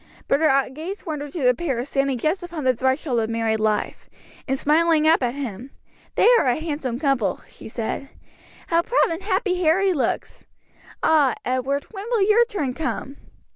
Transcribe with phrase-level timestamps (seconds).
[0.27, 4.09] But her gaze wandered to the pair standing just upon the threshold of married life;
[4.47, 5.69] and smiling up at him,
[6.15, 8.09] "They are a handsome couple," she said;
[8.69, 10.47] "how proud and happy Harry looks!
[11.03, 13.17] Ah, Edward, when will your turn come?"